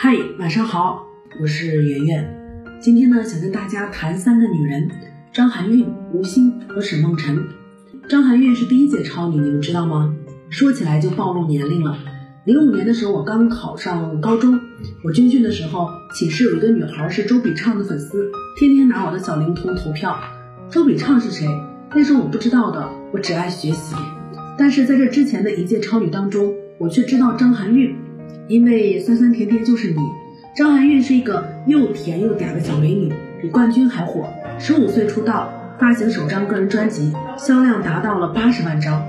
[0.00, 1.08] 嗨，晚上好，
[1.40, 2.24] 我是圆圆。
[2.80, 4.88] 今天呢，想跟大家谈三个女人：
[5.32, 7.36] 张含韵、吴昕和沈梦辰。
[8.08, 10.14] 张含韵是第一届超女，你们知道吗？
[10.50, 11.98] 说起来就暴露年龄了。
[12.44, 14.60] 零五年的时候，我刚考上高中，
[15.02, 20.16] 我军训的时候，寝室有一个女孩是周笔畅的粉丝，天天拿我的小灵通投票。
[20.70, 21.48] 周笔畅是谁？
[21.92, 23.96] 那是我不知道的，我只爱学习。
[24.56, 27.96] 但是在这之前的一届超女当中，我却知道张含韵。
[28.48, 29.96] 因为酸酸甜甜就是你，
[30.56, 34.26] 张含韵是一个又甜又嗲的小美女，比冠军还火。
[34.58, 39.06] 十五岁出道，发行首张个人专辑，销量达到了八十万张。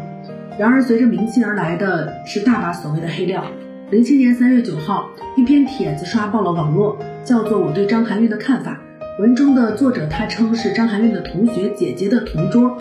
[0.57, 3.45] 然而，随着名气而来的是大把所谓的黑料。
[3.91, 8.77] 零七年三月九号，一篇帖子刷爆了网络，叫做《我对张含韵的看法》。
[9.21, 12.77] 文中的作者他称是张含韵的同学姐姐的同桌，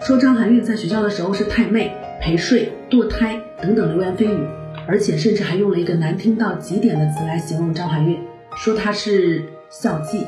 [0.00, 4.46] 说张含韵在学校的时候是太妹、陪睡、堕胎等等流言蜚语。
[4.86, 8.18] 而且甚至还用了一个难听到极点的词来形容张含韵，
[8.56, 10.24] 说她是校妓。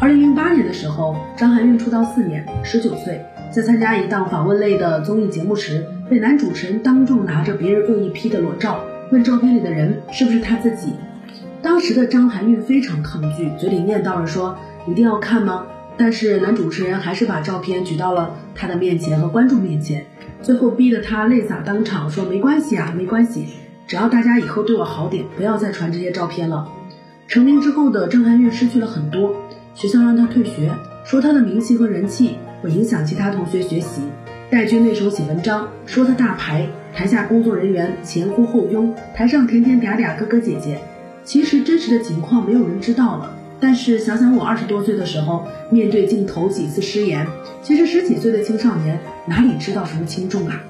[0.00, 10.92] 二零零八年的时候，张含韵出道四年，十九岁，在参加一档访问类的综艺节目时，被男主持人当众拿着别人恶意 P 的裸照，问照片里的人是不是他自己。
[11.62, 15.66] 当时的张含韵非常抗拒，嘴里念叨着说一定要看吗？
[15.96, 20.04] 但是男主持人还是把照片举到了他的面前和观众面前，
[20.42, 23.46] 最后逼得他泪洒当场，说没关系啊，没关系。
[23.86, 26.66] 只要大家以后对我好点，不要再传这些照片了。
[27.28, 29.32] 成名之后的张含韵失去了很多，
[29.74, 30.72] 学校让她退学，
[31.04, 34.02] 说她的名气和人气会影响其他同学学习。
[34.50, 40.80] 戴军那时候写文章说她大牌，台下工作人员前呼后拥，台上甜甜嗲嗲哥哥姐姐。
[41.22, 43.36] 其实真实的情况没有人知道了。
[43.60, 47.24] 但是想想我二十多岁的时候，面对镜头几次失言，
[47.62, 50.60] 其实十几岁的青少年哪里知道什么轻重啊？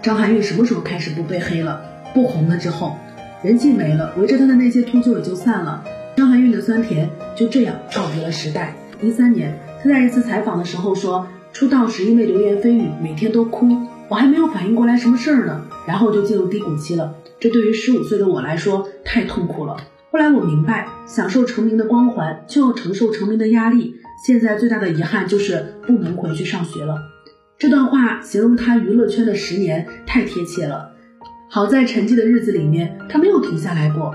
[0.00, 1.80] 张含韵什么时候开始不被黑了？
[2.14, 2.96] 不红了之后，
[3.42, 5.84] 人气没了，围着他的那些秃鹫也就散了。
[6.16, 8.74] 张含韵的酸甜就这样告别了时代。
[9.00, 13.66] 一三年，她在一次采访的时候说，出道时因为流言蜚语，每天都哭，
[14.08, 17.14] 我还没有反应过来什么事儿呢，然后就进入低谷期了。
[17.40, 19.76] 这对于十五岁的我来说太痛苦了。
[20.10, 23.96] 后来我明白，享受成名的光环，就要承受成名的压力。
[24.24, 26.96] 现在最大的遗憾就是不能回去上学了。
[27.58, 30.92] 这段话形容她娱乐圈的十年太贴切了。
[31.54, 34.14] 好在沉寂的日子里面，他没有停下来过。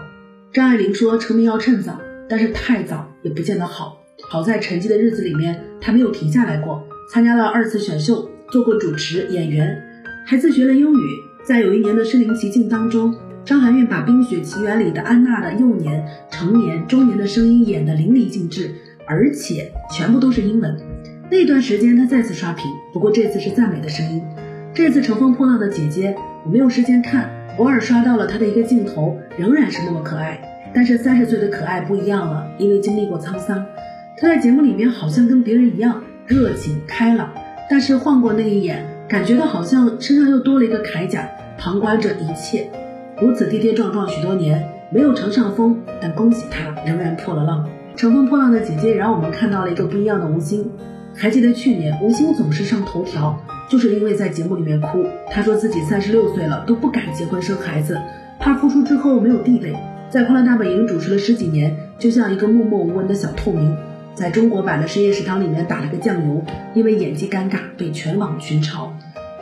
[0.51, 6.83] 张爱玲说：“成名要趁早，但是太早也不见得好。”好在沉寂的日子里面，他没有停下来过，
[7.13, 9.79] 参加了二次选秀，做过主持、演员，
[10.25, 10.99] 还自学了英语。
[11.45, 13.15] 在有一年的身临其境当中，
[13.45, 18.71] 张含韵把《冰雪奇缘》里的安娜的幼年、成年、中年的声音演得淋漓尽致，
[19.05, 20.75] 而且全部都是英文。
[21.29, 24.23] 那段时间，她再次刷屏，不过这次是赞美的声音。
[24.77, 26.15] 这次乘风破浪的姐姐。
[26.45, 30.39] 我没有时间看，偶尔刷到了她的一个镜头，仍然是那么可爱。
[30.71, 33.65] 但是三十岁的可爱不一样了，因为经历过沧桑。
[34.17, 37.33] 她在节目里面好像跟别人一样热情开朗，
[37.67, 41.27] 但是晃过那一眼，感觉到好像身上又多了一个铠甲，
[41.57, 42.69] 旁观着一切。
[43.19, 47.67] 如此跌跌撞撞许多年，没有乘上风，但恭喜她仍然破了浪。
[47.95, 50.69] 乘风破浪的姐姐让我们看到了一个不一样的吴昕。
[51.15, 53.35] 还记得去年吴昕总是上头条。
[53.69, 57.99] 就是因为在节目里面哭，他说自己三十六岁了都不敢结婚生孩子，
[58.39, 59.75] 怕复出之后没有地位。
[60.09, 63.75] 在《快乐大本营》主持了十几年，就像一个默默无闻的小透明，
[64.15, 66.41] 在中国版的深夜食堂里面打了个酱油，
[66.73, 68.87] 因为演技尴尬被全网群嘲。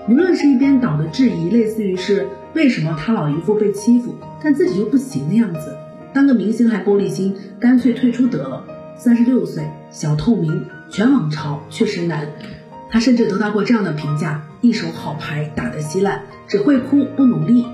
[0.10, 5.76] 舆论是一边倒的质疑，类似于是为什么他老姨夫被欺负，但自己又不行的样子。
[6.14, 8.64] 当个明星还玻璃心，干脆退出得了。
[8.98, 12.28] 三十六岁小透明，全网嘲确实难。
[12.96, 17.66] 他甚至得到过这样的评价：一手好牌打得稀烂，只会哭不努力，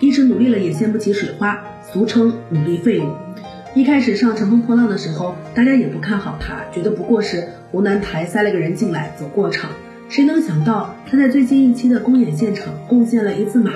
[0.00, 1.62] 一直努力了也掀不起水花，
[1.92, 3.04] 俗称努力废物。
[3.74, 9.68] 一开始上乘风破浪的时候，大家也不看好他，觉得不过是湖南台塞了个人进来走过场。
[10.08, 13.72] 谁能想到他在最近一期的公演现场贡献了一字马，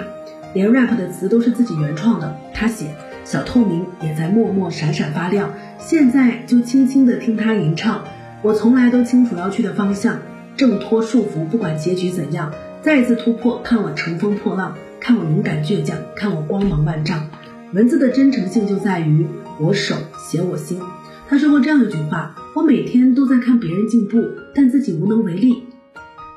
[0.55, 2.35] 连 rap 的词都是自己原创的。
[2.55, 2.87] 他写
[3.23, 8.03] 小透明也在默默闪闪发亮，现在就轻轻的听他吟唱，
[8.41, 10.19] 我从来都清楚要去的方向。
[10.56, 13.61] 挣脱束缚，不管结局怎样，再一次突破。
[13.62, 17.29] 看我乘风破浪，看我勇敢倔强，看我光芒万丈。
[17.75, 19.26] 文字的真诚性就在于
[19.61, 19.94] 我手
[20.31, 20.81] 写我心。
[21.29, 24.23] 他说过这样一句话：我每天都在看别人进步，
[24.55, 25.64] 但自己无能为力。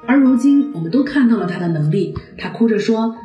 [0.07, 2.15] 而如今，我们都看到了他的能力。
[2.37, 3.15] 他哭着说：“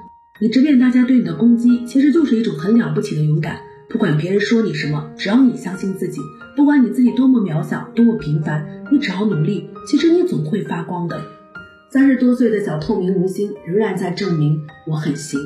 [0.40, 3.58] 你直面大家对你的攻击，其实就是一种很了不起的勇敢。
[3.88, 6.20] 不管别人说你什么，只要你相信自己。”
[6.56, 11.20] 不管你自己多么渺小，多么平凡，你只要努力，其实你总会发光的。
[11.90, 15.40] 三十多岁的小透明吴昕仍然在证明我很行。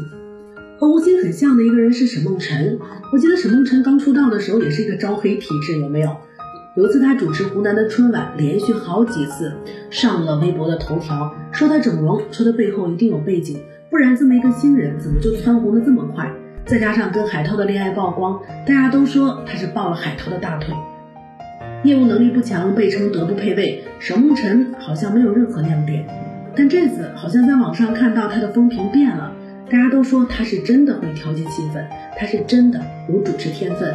[0.79, 2.79] 和吴昕很像的一个人是沈梦辰。
[3.11, 6.15] 我记得沈梦辰刚出道的时候也是一个招黑体质，有没有？
[6.77, 9.55] 有一次他主持湖南的春晚，连续好几次
[9.89, 13.59] 上了微博的头条，说他整容，说他背后一定有背景，
[13.91, 16.31] 不然这么一个新人怎么就蹿红的这么快？
[16.69, 20.75] 再加上跟海涛的恋爱曝光，大家都说他是抱了海涛的大腿。
[21.83, 23.83] 业务能力不强，被称德不配位。
[23.99, 26.05] 沈梦辰好像没有任何亮点，
[26.55, 29.33] 但这次好像在网上看到他的风评变了，
[29.71, 31.83] 大家都说他是真的会调节气氛，
[32.19, 32.79] 他是真的
[33.09, 33.95] 有主持天分。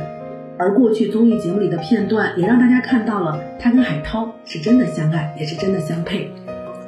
[0.58, 6.32] 而过去综艺节目里的片段也让大家看到了他跟海涛是真的相爱，也是真的相配。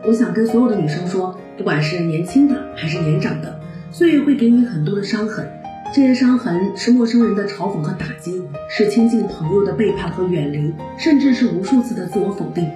[0.03, 3.59] 我想跟所有的女生说，不管是年轻的还是年长的，
[3.91, 5.47] 岁月会给你很多的伤痕。
[5.95, 12.69] 这些伤痕是陌生人的嘲讽和打击，是亲近朋友的背叛和远离，甚至是无数次的自我否定。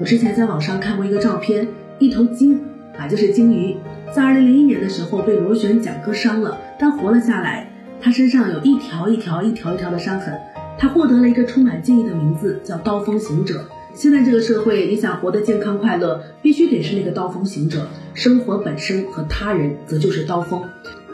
[0.00, 1.68] 我之前在网上看过一个照片，
[2.00, 2.60] 一头鲸
[2.98, 3.76] 啊，就是鲸鱼，
[4.12, 7.68] 在二零零一年的时候被螺旋桨割伤了，但活了下来。
[8.00, 10.36] 它身上有一条一条、一条一条的伤痕，
[10.76, 13.64] 它获得了一个充满敬意的名字，叫刀锋行者。
[13.94, 17.86] 现在这个社会，你想活得健康快乐，必须得是那个刀锋行者。
[18.14, 20.60] 生活本身和他人，则就是刀锋。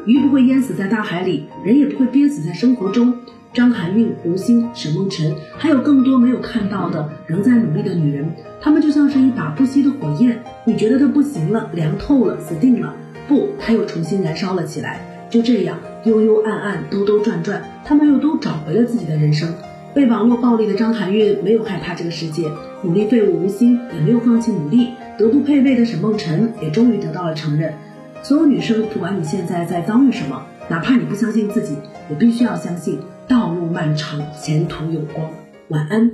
[0.06, 3.14] 鱼不会淹死在大海里，人也不会憋死在生活中。
[3.52, 8.24] 张含韵、吴昕、沈梦辰，还有更多没有看到的仍在努力的女人，
[8.60, 10.40] 她们就像是一把不熄的火焰。
[10.64, 12.94] 你觉得她不行了，凉透了，死定了？
[13.26, 15.00] 不，她又重新燃烧了起来。
[15.28, 19.52] 就这样，幽幽暗暗，兜兜转转，他们又都找回了自己的人生。
[19.92, 22.48] 被网络暴力的张含韵没有害怕这个世界，
[22.82, 27.74] 努力废物吴昕也没有放弃努力，德不配位的沈梦辰也终于得到了承认。
[28.22, 31.76] 所有女生，不管你现在在遭遇什么，哪怕你不相信自己，
[32.10, 35.30] 也必须要相信道路漫长，前途有光。
[35.68, 36.12] 晚安。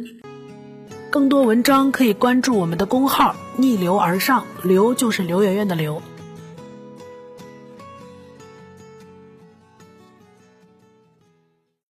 [1.11, 6.03] 更多文章可以关注我们的公号“逆流而上”，刘就是刘媛媛的刘。